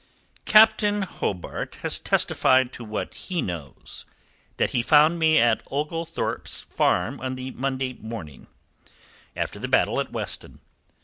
"Captain 0.45 1.03
Hobart 1.03 1.75
has 1.83 1.99
testified 1.99 2.73
to 2.73 2.83
what 2.83 3.13
he 3.13 3.39
knows 3.39 4.03
that 4.57 4.71
he 4.71 4.81
found 4.81 5.19
me 5.19 5.37
at 5.37 5.61
Oglethorpe's 5.71 6.59
Farm 6.59 7.19
on 7.21 7.35
the 7.35 7.51
Monday 7.51 7.93
morning 7.93 8.47
after 9.35 9.59
the 9.59 9.67
battle 9.67 9.99
at 9.99 10.11
Weston. 10.11 10.59